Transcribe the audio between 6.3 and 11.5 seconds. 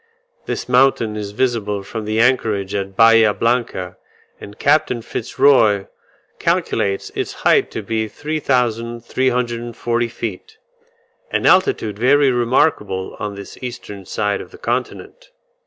calculates its height to be 3340 feet an